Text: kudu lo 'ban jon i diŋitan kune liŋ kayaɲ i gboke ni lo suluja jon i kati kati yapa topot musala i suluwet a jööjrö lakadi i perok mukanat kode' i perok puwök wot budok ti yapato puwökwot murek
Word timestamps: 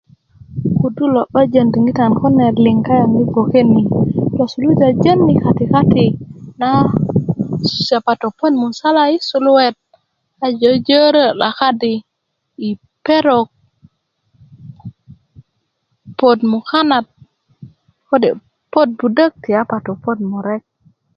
kudu 0.77 1.03
lo 1.15 1.21
'ban 1.27 1.47
jon 1.53 1.67
i 1.69 1.71
diŋitan 1.73 2.11
kune 2.19 2.45
liŋ 2.65 2.77
kayaɲ 2.87 3.13
i 3.21 3.23
gboke 3.31 3.61
ni 3.73 3.81
lo 4.37 4.43
suluja 4.51 4.87
jon 5.03 5.19
i 5.33 5.35
kati 5.43 5.65
kati 5.73 6.05
yapa 7.89 8.13
topot 8.21 8.53
musala 8.61 9.03
i 9.13 9.15
suluwet 9.29 9.75
a 10.45 10.47
jööjrö 10.59 11.25
lakadi 11.41 11.93
i 12.67 12.69
perok 13.05 13.47
mukanat 16.51 17.05
kode' 18.07 18.29
i 18.29 18.31
perok 18.35 18.47
puwök 18.71 18.87
wot 18.89 18.89
budok 18.99 19.31
ti 19.43 19.49
yapato 19.55 19.91
puwökwot 19.93 20.19
murek 20.29 20.63